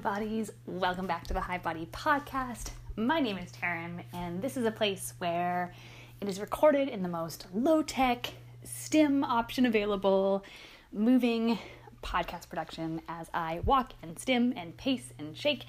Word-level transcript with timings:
Bodies. 0.00 0.50
Welcome 0.66 1.06
back 1.06 1.26
to 1.26 1.34
the 1.34 1.40
High 1.40 1.58
Body 1.58 1.86
Podcast. 1.92 2.70
My 2.96 3.20
name 3.20 3.36
is 3.36 3.52
Taryn, 3.52 4.02
and 4.14 4.40
this 4.40 4.56
is 4.56 4.64
a 4.64 4.70
place 4.70 5.12
where 5.18 5.74
it 6.22 6.28
is 6.28 6.40
recorded 6.40 6.88
in 6.88 7.02
the 7.02 7.08
most 7.08 7.46
low 7.52 7.82
tech, 7.82 8.32
STEM 8.64 9.22
option 9.24 9.66
available, 9.66 10.42
moving 10.90 11.58
podcast 12.02 12.48
production 12.48 13.02
as 13.08 13.28
I 13.34 13.60
walk 13.66 13.92
and 14.02 14.18
stim 14.18 14.54
and 14.56 14.74
pace 14.74 15.12
and 15.18 15.36
shake 15.36 15.66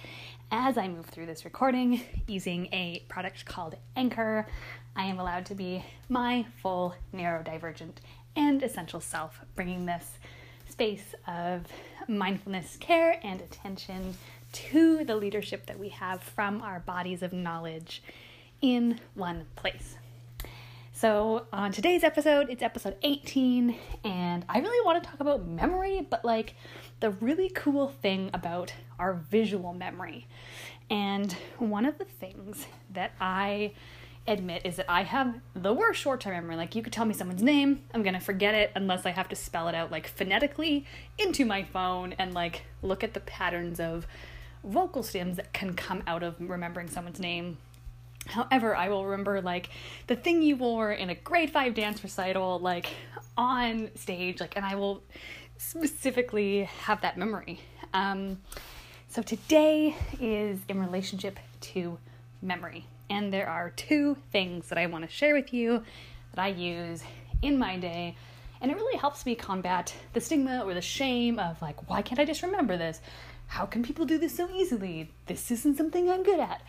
as 0.50 0.78
I 0.78 0.88
move 0.88 1.08
through 1.08 1.26
this 1.26 1.44
recording 1.44 2.02
using 2.28 2.68
a 2.68 3.04
product 3.10 3.46
called 3.46 3.76
Anchor. 3.98 4.48
I 4.96 5.06
am 5.06 5.20
allowed 5.20 5.46
to 5.48 5.56
be 5.56 5.84
my 6.08 6.46
full 6.62 6.96
neurodivergent 7.14 7.98
and 8.38 8.64
essential 8.64 9.02
self, 9.02 9.42
bringing 9.56 9.86
this 9.86 10.20
space 10.82 11.14
of 11.28 11.68
mindfulness, 12.08 12.76
care, 12.78 13.20
and 13.22 13.40
attention 13.40 14.16
to 14.52 15.06
the 15.06 15.16
leadership 15.16 15.68
that 15.68 15.78
we 15.78 15.90
have 15.90 16.24
from 16.24 16.60
our 16.64 16.80
bodies 16.80 17.22
of 17.22 17.32
knowledge 17.32 18.02
in 18.64 19.00
one 19.14 19.46
place. 19.56 19.96
So, 20.92 21.46
on 21.54 21.72
today's 21.72 22.04
episode, 22.04 22.50
it's 22.50 22.64
episode 22.64 22.96
18, 23.04 23.76
and 24.04 24.44
I 24.50 24.58
really 24.58 24.84
want 24.84 25.04
to 25.04 25.08
talk 25.08 25.20
about 25.20 25.46
memory, 25.46 26.08
but 26.10 26.26
like 26.26 26.56
the 27.00 27.12
really 27.12 27.50
cool 27.50 27.90
thing 27.90 28.32
about 28.34 28.74
our 28.98 29.14
visual 29.14 29.74
memory. 29.74 30.26
And 30.90 31.32
one 31.60 31.86
of 31.86 32.00
the 32.00 32.06
things 32.06 32.66
that 32.92 33.12
I 33.22 33.74
admit 34.28 34.62
is 34.66 34.76
that 34.76 34.86
I 34.90 35.04
have 35.04 35.40
the 35.54 35.74
worst 35.74 36.00
short 36.00 36.22
term 36.22 36.34
memory. 36.34 36.56
Like, 36.56 36.76
you 36.76 36.84
could 36.84 36.94
tell 36.94 37.06
me 37.06 37.14
someone's 37.14 37.44
name, 37.44 37.84
I'm 37.94 38.04
gonna 38.04 38.20
forget 38.20 38.56
it 38.56 38.72
unless 38.76 39.06
I 39.06 39.12
have 39.12 39.30
to 39.30 39.36
spell 39.36 39.68
it 39.68 39.76
out 39.76 39.92
like 39.92 40.08
phonetically 40.08 40.86
into 41.18 41.46
my 41.46 41.64
phone 41.64 42.14
and 42.14 42.34
like 42.34 42.64
look 42.82 43.04
at 43.04 43.14
the 43.14 43.20
patterns 43.22 43.80
of 43.80 44.08
vocal 44.64 45.04
stems 45.04 45.38
that 45.38 45.54
can 45.54 45.74
come 45.74 46.04
out 46.06 46.24
of 46.24 46.36
remembering 46.40 46.90
someone's 46.90 47.20
name. 47.20 47.58
However, 48.28 48.76
I 48.76 48.90
will 48.90 49.06
remember 49.06 49.42
like 49.42 49.70
the 50.08 50.16
thing 50.16 50.42
you 50.42 50.56
wore 50.56 50.92
in 50.92 51.10
a 51.10 51.16
grade 51.16 51.50
five 51.50 51.74
dance 51.74 52.04
recital, 52.04 52.60
like 52.60 52.88
on 53.38 53.90
stage, 53.96 54.40
like, 54.40 54.56
and 54.56 54.66
I 54.66 54.76
will 54.76 55.02
specifically 55.58 56.64
have 56.64 57.02
that 57.02 57.18
memory. 57.18 57.60
Um, 57.94 58.40
so 59.08 59.22
today 59.22 59.96
is 60.20 60.60
in 60.70 60.80
relationship 60.80 61.40
to 61.62 61.98
memory. 62.42 62.86
And 63.12 63.34
there 63.34 63.50
are 63.50 63.72
two 63.72 64.16
things 64.32 64.70
that 64.70 64.78
I 64.78 64.86
want 64.86 65.04
to 65.04 65.14
share 65.14 65.36
with 65.36 65.54
you 65.54 65.84
that 66.34 66.42
I 66.42 66.48
use 66.48 67.04
in 67.42 67.60
my 67.60 67.76
day. 67.76 68.16
And 68.62 68.72
it 68.72 68.78
really 68.78 68.98
helps 68.98 69.26
me 69.26 69.36
combat 69.36 69.94
the 70.14 70.22
stigma 70.22 70.64
or 70.64 70.74
the 70.74 70.82
shame 70.82 71.38
of 71.38 71.62
like, 71.62 71.90
why 71.90 72.04
can't 72.04 72.22
I 72.22 72.24
just 72.26 72.42
remember 72.42 72.78
this? 72.78 73.02
How 73.48 73.66
can 73.66 73.84
people 73.84 74.06
do 74.06 74.18
this 74.18 74.38
so 74.38 74.50
easily? 74.50 75.12
This 75.26 75.52
isn't 75.52 75.76
something 75.76 76.10
I'm 76.10 76.24
good 76.24 76.40
at. 76.40 76.62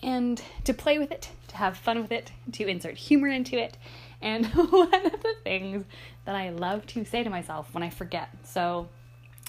And 0.00 0.40
to 0.62 0.72
play 0.72 1.00
with 1.00 1.10
it, 1.10 1.30
to 1.48 1.56
have 1.56 1.76
fun 1.76 2.00
with 2.00 2.12
it, 2.12 2.30
to 2.52 2.68
insert 2.68 2.96
humor 2.96 3.26
into 3.26 3.58
it. 3.60 3.76
And 4.22 4.46
one 4.54 5.06
of 5.06 5.22
the 5.22 5.34
things 5.42 5.84
that 6.24 6.36
I 6.36 6.50
love 6.50 6.86
to 6.86 7.04
say 7.04 7.24
to 7.24 7.30
myself 7.30 7.74
when 7.74 7.82
I 7.82 7.90
forget. 7.90 8.28
So, 8.44 8.88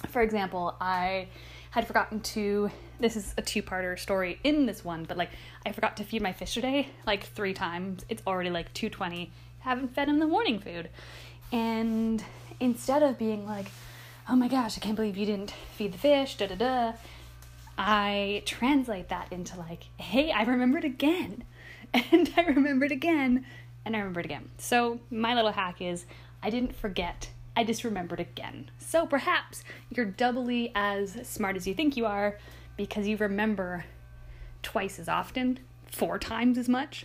for 0.08 0.22
example, 0.22 0.74
I 0.80 1.28
had 1.72 1.86
forgotten 1.86 2.20
to 2.20 2.70
this 3.00 3.16
is 3.16 3.34
a 3.36 3.42
two-parter 3.42 3.98
story 3.98 4.38
in 4.44 4.66
this 4.66 4.84
one 4.84 5.04
but 5.04 5.16
like 5.16 5.30
i 5.66 5.72
forgot 5.72 5.96
to 5.96 6.04
feed 6.04 6.22
my 6.22 6.32
fish 6.32 6.54
today 6.54 6.88
like 7.06 7.24
three 7.24 7.52
times. 7.54 8.04
It's 8.08 8.22
already 8.26 8.50
like 8.50 8.72
2.20 8.74 9.30
haven't 9.60 9.94
fed 9.94 10.08
him 10.08 10.18
the 10.18 10.26
morning 10.26 10.58
food. 10.58 10.90
And 11.50 12.22
instead 12.60 13.02
of 13.02 13.18
being 13.18 13.46
like 13.46 13.66
oh 14.28 14.36
my 14.36 14.48
gosh 14.48 14.76
i 14.78 14.80
can't 14.80 14.96
believe 14.96 15.16
you 15.16 15.26
didn't 15.26 15.50
feed 15.76 15.92
the 15.92 15.98
fish 15.98 16.36
da 16.36 16.46
da 16.46 16.54
da 16.54 16.92
i 17.76 18.42
translate 18.46 19.08
that 19.08 19.26
into 19.32 19.58
like 19.58 19.84
hey 19.96 20.30
i 20.30 20.42
remembered 20.42 20.84
again. 20.84 21.44
And 21.94 22.32
i 22.36 22.42
remembered 22.42 22.92
again. 22.92 23.44
And 23.84 23.96
i 23.96 23.98
remembered 23.98 24.26
again. 24.26 24.50
So 24.58 25.00
my 25.10 25.34
little 25.34 25.52
hack 25.52 25.80
is 25.80 26.04
i 26.42 26.50
didn't 26.50 26.76
forget 26.76 27.30
I 27.56 27.64
just 27.64 27.84
remembered 27.84 28.20
again. 28.20 28.70
So 28.78 29.06
perhaps 29.06 29.62
you're 29.90 30.06
doubly 30.06 30.72
as 30.74 31.16
smart 31.26 31.56
as 31.56 31.66
you 31.66 31.74
think 31.74 31.96
you 31.96 32.06
are 32.06 32.38
because 32.76 33.06
you 33.06 33.16
remember 33.16 33.84
twice 34.62 34.98
as 34.98 35.08
often, 35.08 35.58
four 35.86 36.18
times 36.18 36.56
as 36.56 36.68
much, 36.68 37.04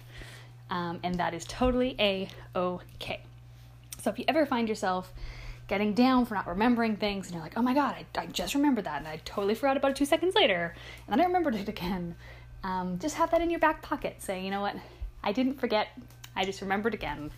um, 0.69 0.99
and 1.03 1.15
that 1.15 1.33
is 1.33 1.45
totally 1.45 1.95
a 1.99 2.29
okay. 2.55 3.21
So 3.99 4.09
if 4.09 4.19
you 4.19 4.25
ever 4.27 4.45
find 4.45 4.69
yourself 4.69 5.13
getting 5.67 5.93
down 5.93 6.25
for 6.25 6.35
not 6.35 6.47
remembering 6.47 6.95
things 6.95 7.27
and 7.27 7.35
you're 7.35 7.43
like, 7.43 7.57
oh 7.57 7.61
my 7.61 7.73
god, 7.73 7.95
I, 7.95 8.21
I 8.21 8.25
just 8.27 8.55
remembered 8.55 8.85
that 8.85 8.99
and 8.99 9.07
I 9.07 9.19
totally 9.25 9.53
forgot 9.53 9.75
about 9.75 9.91
it 9.91 9.97
two 9.97 10.05
seconds 10.05 10.33
later 10.33 10.73
and 11.07 11.13
then 11.13 11.19
I 11.19 11.27
remembered 11.27 11.55
it 11.55 11.67
again, 11.67 12.15
um, 12.63 12.99
just 12.99 13.15
have 13.15 13.31
that 13.31 13.41
in 13.41 13.49
your 13.49 13.59
back 13.59 13.81
pocket. 13.81 14.21
Say, 14.21 14.43
you 14.43 14.51
know 14.51 14.61
what, 14.61 14.77
I 15.23 15.33
didn't 15.33 15.59
forget, 15.59 15.89
I 16.35 16.45
just 16.45 16.61
remembered 16.61 16.93
again 16.93 17.31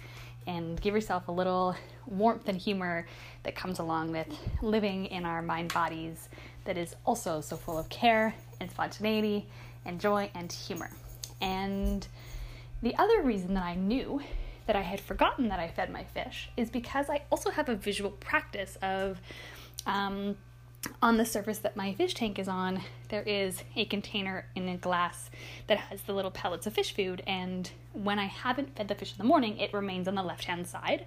and 0.49 0.81
give 0.81 0.95
yourself 0.95 1.27
a 1.27 1.31
little 1.31 1.75
warmth 2.07 2.49
and 2.49 2.57
humor 2.57 3.05
that 3.43 3.55
comes 3.55 3.77
along 3.77 4.11
with 4.11 4.27
living 4.63 5.05
in 5.05 5.23
our 5.23 5.43
mind 5.43 5.71
bodies 5.71 6.27
that 6.65 6.75
is 6.75 6.95
also 7.05 7.39
so 7.39 7.55
full 7.55 7.77
of 7.77 7.87
care 7.89 8.33
and 8.59 8.69
spontaneity 8.71 9.47
and 9.85 10.01
joy 10.01 10.29
and 10.33 10.51
humor. 10.51 10.89
And 11.39 12.07
the 12.81 12.95
other 12.97 13.21
reason 13.21 13.53
that 13.53 13.63
I 13.63 13.75
knew 13.75 14.21
that 14.65 14.75
I 14.75 14.81
had 14.81 14.99
forgotten 14.99 15.49
that 15.49 15.59
I 15.59 15.67
fed 15.67 15.91
my 15.91 16.03
fish 16.03 16.49
is 16.57 16.71
because 16.71 17.11
I 17.11 17.21
also 17.31 17.51
have 17.51 17.69
a 17.69 17.75
visual 17.75 18.09
practice 18.09 18.75
of 18.81 19.21
um, 19.85 20.35
on 21.01 21.17
the 21.17 21.25
surface 21.25 21.59
that 21.59 21.77
my 21.77 21.93
fish 21.93 22.13
tank 22.13 22.37
is 22.37 22.47
on, 22.47 22.81
there 23.07 23.23
is 23.23 23.63
a 23.75 23.85
container 23.85 24.45
in 24.55 24.67
a 24.67 24.77
glass 24.77 25.29
that 25.67 25.77
has 25.77 26.01
the 26.01 26.13
little 26.13 26.31
pellets 26.31 26.67
of 26.67 26.73
fish 26.73 26.93
food. 26.93 27.23
And 27.25 27.69
when 27.93 28.19
I 28.19 28.25
haven't 28.25 28.75
fed 28.75 28.89
the 28.89 28.95
fish 28.95 29.11
in 29.11 29.17
the 29.17 29.23
morning, 29.23 29.57
it 29.57 29.73
remains 29.73 30.07
on 30.07 30.15
the 30.15 30.23
left 30.23 30.45
hand 30.45 30.67
side. 30.67 31.05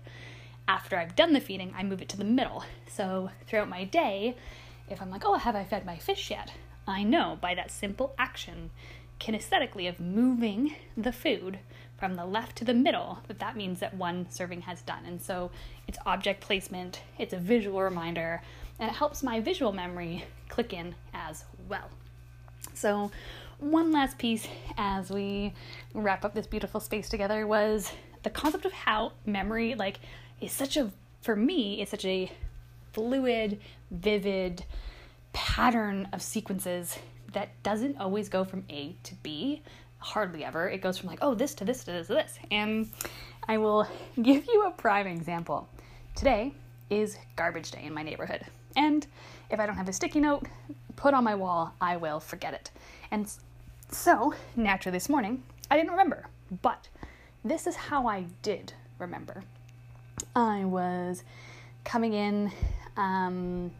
After 0.67 0.97
I've 0.97 1.17
done 1.17 1.33
the 1.33 1.41
feeding, 1.41 1.75
I 1.77 1.83
move 1.83 2.01
it 2.01 2.09
to 2.11 2.17
the 2.17 2.25
middle. 2.25 2.65
So 2.87 3.31
throughout 3.47 3.69
my 3.69 3.85
day, 3.85 4.37
if 4.89 5.03
I'm 5.03 5.11
like, 5.11 5.25
oh, 5.25 5.35
have 5.35 5.57
I 5.57 5.65
fed 5.65 5.85
my 5.85 5.99
fish 5.99 6.31
yet? 6.31 6.53
I 6.87 7.03
know 7.03 7.39
by 7.41 7.55
that 7.55 7.71
simple 7.71 8.15
action, 8.19 8.71
kinesthetically, 9.21 9.89
of 9.89 10.01
moving 10.01 10.75
the 10.97 11.13
food 11.13 11.59
from 11.99 12.15
the 12.15 12.25
left 12.25 12.57
to 12.57 12.65
the 12.65 12.75
middle, 12.75 13.21
that 13.29 13.39
that 13.39 13.57
means 13.57 13.81
that 13.81 13.95
one 13.95 14.27
serving 14.31 14.63
has 14.63 14.83
done. 14.83 15.05
And 15.07 15.21
so 15.21 15.51
it's 15.87 15.99
object 16.07 16.41
placement, 16.41 17.03
it's 17.19 17.33
a 17.33 17.39
visual 17.39 17.81
reminder 17.81 18.43
and 18.83 18.91
it 18.91 18.95
helps 18.95 19.23
my 19.23 19.39
visual 19.39 19.73
memory 19.73 20.25
click 20.49 20.73
in 20.73 20.95
as 21.15 21.45
well. 21.69 21.89
So, 22.75 23.13
one 23.61 23.93
last 23.93 24.19
piece 24.19 24.49
as 24.77 25.09
we 25.09 25.55
wrap 25.95 26.25
up 26.25 26.35
this 26.35 26.49
beautiful 26.49 26.81
space 26.81 27.09
together 27.09 27.47
was 27.47 27.93
the 28.25 28.31
concept 28.31 28.65
of 28.65 28.73
how 28.73 29.13
memory 29.25 29.77
like 29.77 30.01
is 30.41 30.51
such 30.51 30.77
a 30.77 30.91
for 31.21 31.37
me 31.37 31.81
is 31.81 31.91
such 31.91 32.05
a 32.05 32.29
fluid, 32.93 33.61
vivid 33.93 34.65
pattern 35.33 36.09
of 36.13 36.21
sequences 36.21 36.99
that 37.35 37.51
doesn't 37.63 37.99
always 37.99 38.29
go 38.29 38.45
from 38.45 38.65
A 38.69 38.97
to 39.05 39.15
B, 39.23 39.63
hardly 39.99 40.45
ever. 40.45 40.69
It 40.69 40.83
goes 40.83 40.99
from 40.99 41.09
like, 41.09 41.21
oh, 41.23 41.35
this 41.35 41.55
to 41.55 41.65
this 41.65 41.85
to 41.85 41.93
this 41.93 42.09
to 42.09 42.15
this. 42.15 42.37
And 42.51 42.91
I 43.47 43.59
will 43.59 43.87
give 44.23 44.45
you 44.47 44.67
a 44.67 44.73
prime 44.73 45.07
example. 45.07 45.69
Today 46.17 46.53
is 46.91 47.17
garbage 47.37 47.71
day 47.71 47.85
in 47.85 47.95
my 47.95 48.03
neighborhood. 48.03 48.45
And 48.77 49.07
if 49.51 49.61
I 49.61 49.67
don't 49.67 49.77
have 49.77 49.89
a 49.89 49.93
sticky 49.93 50.21
note 50.21 50.47
put 50.97 51.15
on 51.15 51.25
my 51.25 51.35
wall, 51.35 51.75
I 51.81 51.97
will 51.97 52.21
forget 52.21 52.55
it. 52.55 52.71
And 53.11 53.31
so, 53.91 54.35
naturally, 54.57 54.97
this 54.97 55.09
morning, 55.09 55.43
I 55.71 55.77
didn't 55.77 55.91
remember. 55.91 56.27
But 56.63 56.89
this 57.45 57.67
is 57.67 57.77
how 57.77 58.07
I 58.07 58.27
did 58.43 58.73
remember. 58.99 59.45
I 60.35 60.65
was 60.65 61.25
coming 61.85 62.15
in, 62.15 62.53
um, 62.97 63.71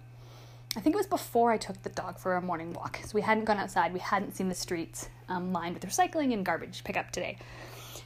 I 0.77 0.81
think 0.81 0.95
it 0.95 0.99
was 0.99 1.07
before 1.07 1.53
I 1.53 1.57
took 1.57 1.83
the 1.83 1.91
dog 1.91 2.19
for 2.19 2.35
a 2.35 2.43
morning 2.43 2.73
walk. 2.73 3.01
So 3.05 3.13
we 3.15 3.23
hadn't 3.23 3.45
gone 3.45 3.59
outside, 3.59 3.93
we 3.93 4.01
hadn't 4.01 4.37
seen 4.37 4.49
the 4.49 4.55
streets 4.55 5.09
um, 5.29 5.53
lined 5.53 5.75
with 5.75 5.85
recycling 5.85 6.33
and 6.33 6.45
garbage 6.45 6.83
pickup 6.85 7.11
today. 7.11 7.39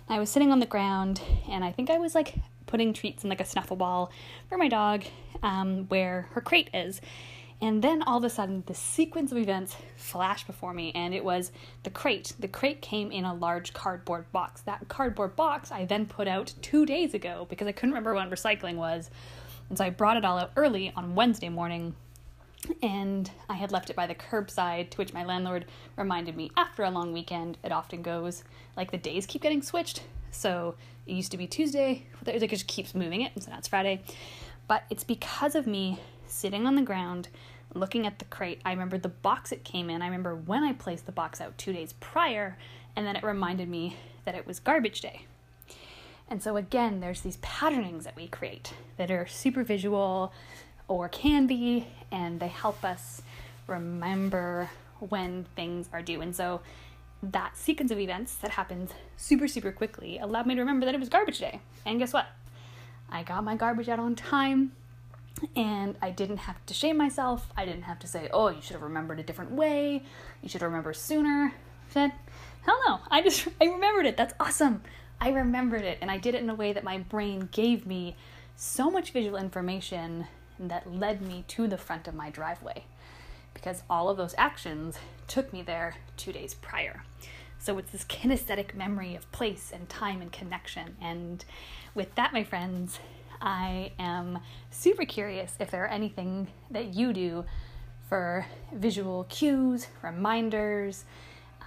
I 0.09 0.19
was 0.21 0.31
sitting 0.31 0.53
on 0.53 0.61
the 0.61 0.67
ground, 0.67 1.21
and 1.49 1.65
I 1.65 1.73
think 1.73 1.91
I 1.91 1.99
was 1.99 2.15
like 2.15 2.35
putting 2.67 2.93
treats 2.93 3.25
in 3.25 3.31
like 3.31 3.41
a 3.41 3.45
snuffle 3.45 3.77
ball 3.77 4.11
for 4.49 4.59
my 4.59 4.69
dog 4.69 5.05
um, 5.47 5.85
where 5.89 6.29
her 6.33 6.43
crate 6.43 6.69
is. 6.75 7.01
And 7.63 7.83
then 7.83 8.03
all 8.03 8.19
of 8.19 8.25
a 8.25 8.29
sudden, 8.29 8.65
the 8.67 8.75
sequence 8.75 9.33
of 9.33 9.39
events 9.39 9.75
flashed 9.97 10.47
before 10.47 10.75
me, 10.75 10.93
and 10.95 11.15
it 11.15 11.25
was 11.25 11.53
the 11.85 11.91
crate. 11.91 12.35
The 12.39 12.49
crate 12.49 12.83
came 12.83 13.11
in 13.11 13.25
a 13.25 13.33
large 13.33 13.73
cardboard 13.73 14.31
box. 14.31 14.61
That 14.63 14.89
cardboard 14.89 15.37
box 15.37 15.73
I 15.73 15.87
then 15.87 16.05
put 16.05 16.29
out 16.29 16.53
two 16.61 16.85
days 16.85 17.15
ago 17.15 17.47
because 17.49 17.67
I 17.67 17.73
couldn't 17.73 17.93
remember 17.93 18.15
when 18.15 18.29
recycling 18.29 18.75
was. 18.75 19.09
And 19.71 19.79
so 19.79 19.85
I 19.85 19.91
brought 19.91 20.19
it 20.19 20.25
all 20.25 20.37
out 20.37 20.53
early 20.57 20.93
on 20.95 21.15
Wednesday 21.15 21.49
morning, 21.49 21.95
and 22.83 23.31
I 23.49 23.55
had 23.55 23.73
left 23.73 23.89
it 23.89 23.97
by 23.97 24.07
the 24.07 24.15
curbside, 24.15 24.91
to 24.91 24.99
which 24.99 25.15
my 25.15 25.25
landlord 25.25 25.65
reminded 25.97 26.37
me 26.37 26.51
after 26.59 26.83
a 26.83 26.91
long 26.91 27.15
weekend, 27.15 27.57
it 27.65 27.73
often 27.73 28.03
goes 28.03 28.45
like 28.77 28.91
the 28.91 28.99
days 28.99 29.25
keep 29.25 29.41
getting 29.41 29.63
switched. 29.63 30.03
So 30.31 30.75
it 31.07 31.15
used 31.15 31.31
to 31.31 31.39
be 31.39 31.47
Tuesday, 31.47 32.07
like 32.27 32.43
it 32.43 32.51
just 32.51 32.67
keeps 32.67 32.95
moving 32.95 33.23
it, 33.23 33.33
so 33.39 33.51
now 33.51 33.59
it's 33.59 33.69
Friday. 33.69 34.03
But 34.69 34.85
it's 34.91 35.05
because 35.05 35.55
of 35.55 35.67
me 35.67 36.01
sitting 36.27 36.67
on 36.67 36.75
the 36.75 36.83
ground, 36.83 37.29
looking 37.75 38.07
at 38.07 38.19
the 38.19 38.25
crate. 38.27 38.61
I 38.65 38.73
remember 38.73 38.99
the 38.99 39.09
box 39.09 39.53
it 39.53 39.65
came 39.65 39.91
in. 39.91 40.03
I 40.03 40.07
remember 40.07 40.35
when 40.35 40.63
I 40.65 40.73
placed 40.73 41.07
the 41.07 41.13
box 41.13 41.41
out 41.41 41.57
two 41.59 41.73
days 41.73 41.93
prior, 41.95 42.57
and 42.95 43.07
then 43.07 43.17
it 43.17 43.23
reminded 43.23 43.69
me 43.69 43.97
that 44.25 44.35
it 44.35 44.47
was 44.47 44.59
garbage 44.59 45.01
day. 45.01 45.27
And 46.29 46.43
so, 46.43 46.57
again, 46.57 47.01
there's 47.01 47.21
these 47.21 47.37
patternings 47.37 48.05
that 48.05 48.17
we 48.17 48.27
create 48.27 48.73
that 48.97 49.11
are 49.11 49.27
super 49.27 49.63
visual 49.63 50.33
or 50.89 51.09
can 51.09 51.47
be, 51.47 51.87
and 52.11 52.41
they 52.41 52.49
help 52.49 52.85
us 52.85 53.23
remember 53.67 54.71
when 54.99 55.47
things 55.55 55.89
are 55.93 56.03
due. 56.03 56.21
And 56.21 56.35
so, 56.35 56.61
that 57.23 57.57
sequence 57.57 57.91
of 57.91 57.99
events 57.99 58.35
that 58.37 58.53
happens 58.53 58.91
super, 59.17 59.49
super 59.49 59.73
quickly 59.73 60.19
allowed 60.19 60.47
me 60.47 60.55
to 60.55 60.61
remember 60.61 60.85
that 60.87 60.95
it 60.95 61.01
was 61.01 61.09
garbage 61.09 61.39
day. 61.39 61.61
And 61.85 61.99
guess 61.99 62.13
what? 62.13 62.27
I 63.11 63.23
got 63.23 63.45
my 63.45 63.57
garbage 63.57 63.89
out 63.89 63.99
on 63.99 64.15
time 64.15 64.73
and 65.55 65.97
I 66.01 66.11
didn't 66.11 66.39
have 66.39 66.65
to 66.67 66.75
shame 66.75 66.97
myself. 66.97 67.53
I 67.57 67.65
didn't 67.65 67.83
have 67.83 67.99
to 68.01 68.07
say, 68.07 68.29
oh, 68.33 68.49
you 68.49 68.61
should 68.61 68.75
have 68.75 68.83
remembered 68.83 69.21
a 69.21 69.23
different 69.23 69.53
way. 69.53 70.03
You 70.43 70.49
should 70.49 70.61
have 70.61 70.71
remembered 70.71 70.97
sooner. 70.97 71.53
I 71.53 71.93
said, 71.93 72.13
hell 72.63 72.79
no. 72.87 73.01
I 73.11 73.23
just, 73.23 73.47
I 73.61 73.67
remembered 73.67 74.07
it. 74.07 74.17
That's 74.17 74.35
awesome. 74.41 74.83
I 75.21 75.31
remembered 75.31 75.83
it. 75.83 75.99
And 76.01 76.11
I 76.11 76.19
did 76.19 76.35
it 76.35 76.43
in 76.43 76.51
a 76.51 76.55
way 76.55 76.73
that 76.73 76.85
my 76.85 76.99
brain 76.99 77.49
gave 77.53 77.87
me 77.87 78.17
so 78.57 78.91
much 78.91 79.13
visual 79.13 79.37
information 79.37 80.27
that 80.59 80.91
led 80.91 81.21
me 81.21 81.45
to 81.49 81.69
the 81.69 81.77
front 81.77 82.09
of 82.09 82.15
my 82.15 82.31
driveway 82.31 82.85
because 83.53 83.83
all 83.89 84.09
of 84.09 84.17
those 84.17 84.35
actions 84.39 84.99
took 85.29 85.53
me 85.53 85.63
there 85.63 85.95
two 86.17 86.33
days 86.33 86.55
prior. 86.55 87.03
So 87.59 87.79
it's 87.79 87.91
this 87.91 88.05
kinesthetic 88.05 88.75
memory 88.75 89.15
of 89.15 89.31
place 89.33 89.71
and 89.73 89.89
time 89.89 90.21
and 90.21 90.33
connection. 90.33 90.97
And 91.01 91.45
with 91.95 92.15
that, 92.15 92.33
my 92.33 92.45
friends, 92.45 92.99
I 93.41 93.93
am 93.99 94.39
super 94.71 95.05
curious 95.05 95.55
if 95.61 95.71
there 95.71 95.85
are 95.85 95.89
anything 95.89 96.49
that 96.71 96.95
you 96.95 97.13
do 97.13 97.45
for 98.09 98.47
visual 98.73 99.25
cues, 99.25 99.89
reminders, 100.03 101.05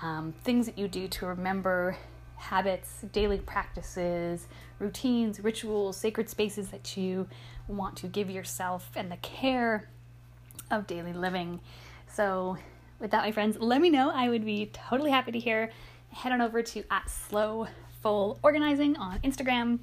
um, 0.02 0.34
things 0.44 0.66
that 0.66 0.78
you 0.78 0.88
do 0.88 1.08
to 1.08 1.26
remember 1.26 1.98
habits, 2.38 3.02
daily 3.12 3.40
practices, 3.40 4.48
routines, 4.80 5.42
rituals, 5.42 5.98
sacred 5.98 6.30
spaces 6.30 6.70
that 6.70 6.96
you 6.96 7.28
want 7.68 7.98
to 7.98 8.08
give 8.08 8.30
yourself 8.30 8.90
and 8.96 9.12
the 9.12 9.18
care 9.18 9.90
of 10.72 10.88
daily 10.88 11.14
living. 11.14 11.60
So, 12.08 12.58
with 13.00 13.12
that, 13.12 13.24
my 13.24 13.32
friends, 13.32 13.58
let 13.60 13.82
me 13.82 13.90
know. 13.90 14.12
I 14.14 14.30
would 14.30 14.46
be 14.46 14.70
totally 14.74 15.12
happy 15.12 15.32
to 15.32 15.40
hear. 15.40 15.72
Head 16.12 16.32
on 16.32 16.42
over 16.42 16.62
to 16.62 16.84
at 16.92 17.10
slow 17.10 17.68
full 18.02 18.40
organizing 18.44 18.98
on 18.98 19.20
Instagram. 19.20 19.80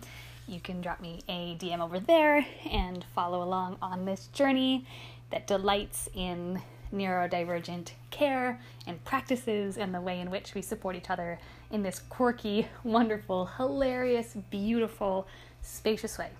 You 0.46 0.60
can 0.60 0.80
drop 0.80 1.00
me 1.00 1.20
a 1.28 1.56
DM 1.56 1.80
over 1.80 1.98
there 1.98 2.46
and 2.70 3.04
follow 3.14 3.42
along 3.42 3.78
on 3.82 4.04
this 4.04 4.28
journey 4.28 4.86
that 5.30 5.46
delights 5.46 6.08
in 6.14 6.60
neurodivergent 6.92 7.90
care 8.10 8.60
and 8.86 9.02
practices 9.04 9.76
and 9.76 9.94
the 9.94 10.00
way 10.00 10.20
in 10.20 10.30
which 10.30 10.54
we 10.54 10.62
support 10.62 10.94
each 10.94 11.10
other 11.10 11.38
in 11.70 11.82
this 11.82 11.98
quirky, 11.98 12.68
wonderful, 12.84 13.46
hilarious, 13.56 14.36
beautiful, 14.50 15.26
spacious 15.62 16.16
way 16.16 16.30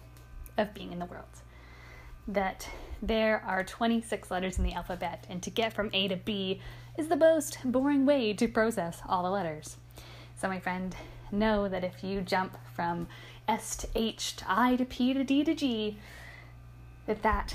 of 0.56 0.72
being 0.72 0.92
in 0.92 0.98
the 0.98 1.06
world. 1.06 1.24
That 2.28 2.68
there 3.02 3.42
are 3.46 3.62
26 3.62 4.30
letters 4.30 4.58
in 4.58 4.64
the 4.64 4.72
alphabet, 4.72 5.26
and 5.28 5.42
to 5.42 5.50
get 5.50 5.72
from 5.72 5.90
A 5.92 6.08
to 6.08 6.16
B 6.16 6.60
is 6.96 7.08
the 7.08 7.16
most 7.16 7.58
boring 7.64 8.06
way 8.06 8.32
to 8.32 8.48
process 8.48 9.00
all 9.06 9.22
the 9.22 9.30
letters. 9.30 9.76
So, 10.36 10.48
my 10.48 10.58
friend, 10.58 10.94
know 11.30 11.68
that 11.68 11.84
if 11.84 12.02
you 12.02 12.20
jump 12.20 12.56
from 12.74 13.08
S 13.48 13.76
to 13.76 13.88
H 13.94 14.36
to 14.36 14.44
I 14.48 14.76
to 14.76 14.84
P 14.84 15.12
to 15.14 15.24
D 15.24 15.44
to 15.44 15.54
G, 15.54 15.98
that 17.06 17.22
that 17.22 17.54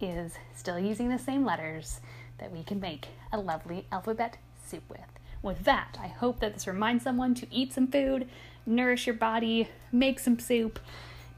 is 0.00 0.34
still 0.56 0.78
using 0.78 1.08
the 1.08 1.18
same 1.18 1.44
letters 1.44 2.00
that 2.38 2.50
we 2.50 2.62
can 2.62 2.80
make 2.80 3.08
a 3.32 3.38
lovely 3.38 3.86
alphabet 3.92 4.38
soup 4.64 4.82
with. 4.88 5.00
With 5.42 5.64
that, 5.64 5.96
I 6.00 6.08
hope 6.08 6.40
that 6.40 6.54
this 6.54 6.66
reminds 6.66 7.04
someone 7.04 7.34
to 7.36 7.46
eat 7.50 7.72
some 7.72 7.86
food, 7.86 8.28
nourish 8.66 9.06
your 9.06 9.16
body, 9.16 9.68
make 9.92 10.18
some 10.18 10.38
soup, 10.38 10.78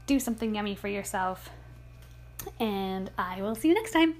do 0.07 0.19
something 0.19 0.55
yummy 0.55 0.75
for 0.75 0.87
yourself, 0.87 1.49
and 2.59 3.09
I 3.17 3.41
will 3.41 3.55
see 3.55 3.69
you 3.69 3.73
next 3.73 3.91
time. 3.91 4.15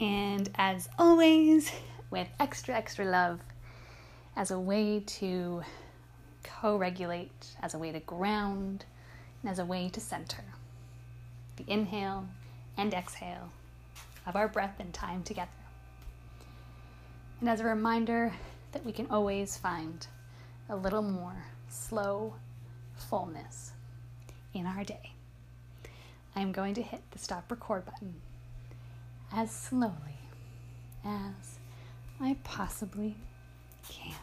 And 0.00 0.50
as 0.56 0.88
always, 0.98 1.70
with 2.10 2.28
extra, 2.40 2.74
extra 2.74 3.04
love, 3.04 3.40
as 4.36 4.50
a 4.50 4.58
way 4.58 5.00
to 5.00 5.62
co 6.42 6.76
regulate, 6.76 7.46
as 7.62 7.74
a 7.74 7.78
way 7.78 7.92
to 7.92 8.00
ground, 8.00 8.84
and 9.42 9.50
as 9.50 9.58
a 9.58 9.64
way 9.64 9.88
to 9.88 10.00
center. 10.00 10.44
The 11.56 11.64
inhale 11.68 12.26
and 12.76 12.92
exhale 12.92 13.50
of 14.26 14.36
our 14.36 14.48
breath 14.48 14.76
and 14.80 14.92
time 14.92 15.22
together. 15.22 15.50
And 17.40 17.48
as 17.48 17.60
a 17.60 17.64
reminder 17.64 18.32
that 18.72 18.84
we 18.84 18.92
can 18.92 19.06
always 19.10 19.56
find 19.56 20.06
a 20.68 20.76
little 20.76 21.02
more 21.02 21.44
slow 21.68 22.34
fullness 22.96 23.72
in 24.52 24.66
our 24.66 24.84
day. 24.84 25.13
I'm 26.36 26.52
going 26.52 26.74
to 26.74 26.82
hit 26.82 27.02
the 27.10 27.18
stop 27.18 27.50
record 27.50 27.84
button 27.86 28.14
as 29.32 29.50
slowly 29.50 30.18
as 31.04 31.58
I 32.20 32.36
possibly 32.44 33.16
can. 33.88 34.14